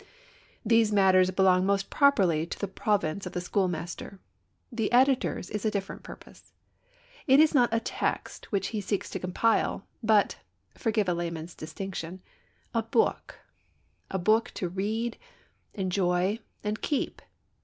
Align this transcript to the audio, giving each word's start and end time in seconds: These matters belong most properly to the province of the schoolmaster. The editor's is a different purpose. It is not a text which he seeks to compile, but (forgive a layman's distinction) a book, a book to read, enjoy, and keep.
These 0.65 0.91
matters 0.91 1.29
belong 1.29 1.63
most 1.63 1.91
properly 1.91 2.47
to 2.47 2.57
the 2.57 2.67
province 2.67 3.27
of 3.27 3.33
the 3.33 3.39
schoolmaster. 3.39 4.19
The 4.71 4.91
editor's 4.91 5.51
is 5.51 5.63
a 5.63 5.69
different 5.69 6.01
purpose. 6.01 6.53
It 7.27 7.39
is 7.39 7.53
not 7.53 7.71
a 7.71 7.79
text 7.79 8.51
which 8.51 8.69
he 8.69 8.81
seeks 8.81 9.11
to 9.11 9.19
compile, 9.19 9.85
but 10.01 10.39
(forgive 10.75 11.07
a 11.07 11.13
layman's 11.13 11.53
distinction) 11.53 12.23
a 12.73 12.81
book, 12.81 13.41
a 14.09 14.17
book 14.17 14.49
to 14.55 14.69
read, 14.69 15.19
enjoy, 15.75 16.39
and 16.63 16.81
keep. 16.81 17.21